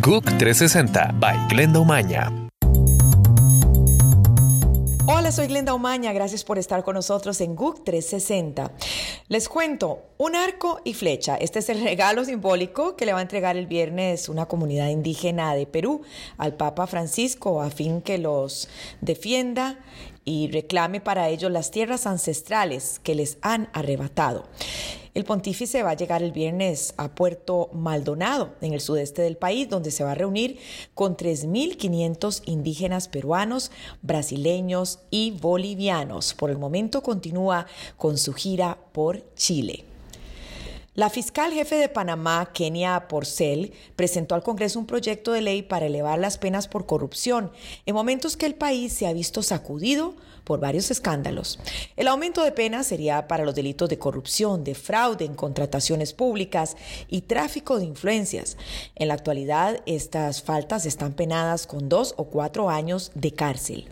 [0.00, 2.32] GUC 360 by Glenda Umaña.
[5.20, 8.72] Hola, soy Glenda Umaña, gracias por estar con nosotros en GUC 360.
[9.28, 11.36] Les cuento, un arco y flecha.
[11.36, 15.54] Este es el regalo simbólico que le va a entregar el viernes una comunidad indígena
[15.54, 16.00] de Perú
[16.38, 18.70] al Papa Francisco a fin que los
[19.02, 19.78] defienda
[20.24, 24.46] y reclame para ellos las tierras ancestrales que les han arrebatado.
[25.12, 29.68] El pontífice va a llegar el viernes a Puerto Maldonado, en el sudeste del país,
[29.68, 30.58] donde se va a reunir
[30.94, 36.34] con 3.500 indígenas peruanos, brasileños y bolivianos.
[36.34, 39.84] Por el momento continúa con su gira por Chile.
[40.94, 45.86] La fiscal jefe de Panamá, Kenia Porcel, presentó al Congreso un proyecto de ley para
[45.86, 47.52] elevar las penas por corrupción
[47.86, 51.60] en momentos que el país se ha visto sacudido por varios escándalos.
[51.96, 56.76] El aumento de penas sería para los delitos de corrupción, de fraude en contrataciones públicas
[57.08, 58.56] y tráfico de influencias.
[58.96, 63.88] En la actualidad, estas faltas están penadas con dos o cuatro años de cárcel.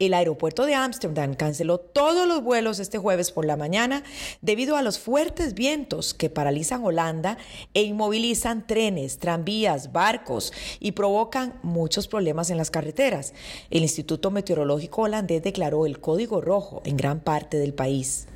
[0.00, 4.02] El aeropuerto de Ámsterdam canceló todos los vuelos este jueves por la mañana
[4.42, 7.38] debido a los fuertes vientos que paralizan Holanda
[7.74, 13.34] e inmovilizan trenes, tranvías, barcos y provocan muchos problemas en las carreteras.
[13.70, 18.26] El Instituto Meteorológico holandés declaró el código rojo en gran parte del país.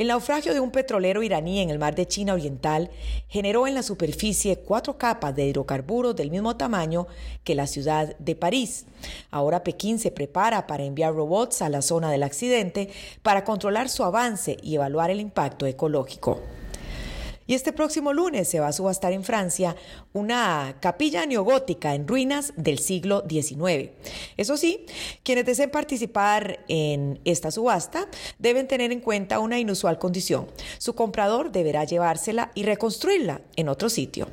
[0.00, 2.88] El naufragio de un petrolero iraní en el mar de China Oriental
[3.28, 7.06] generó en la superficie cuatro capas de hidrocarburos del mismo tamaño
[7.44, 8.86] que la ciudad de París.
[9.30, 12.88] Ahora Pekín se prepara para enviar robots a la zona del accidente
[13.20, 16.40] para controlar su avance y evaluar el impacto ecológico.
[17.50, 19.74] Y este próximo lunes se va a subastar en Francia
[20.12, 23.90] una capilla neogótica en ruinas del siglo XIX.
[24.36, 24.86] Eso sí,
[25.24, 28.06] quienes deseen participar en esta subasta
[28.38, 30.46] deben tener en cuenta una inusual condición.
[30.78, 34.28] Su comprador deberá llevársela y reconstruirla en otro sitio.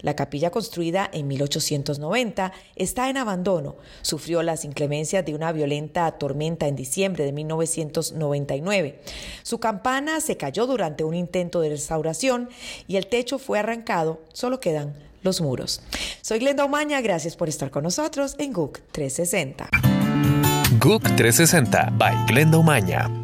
[0.00, 3.76] La capilla construida en 1890 está en abandono.
[4.02, 9.00] Sufrió las inclemencias de una violenta tormenta en diciembre de 1999.
[9.42, 12.48] Su campana se cayó durante un intento de restauración
[12.88, 15.82] y el techo fue arrancado, solo quedan los muros.
[16.22, 19.68] Soy Glenda Omaña, gracias por estar con nosotros en GUC 360.
[20.78, 23.19] GUC 360 by Glenda Umaña.